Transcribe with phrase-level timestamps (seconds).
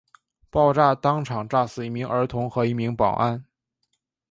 [0.49, 3.45] 爆炸当场炸死一名儿童和一名保安。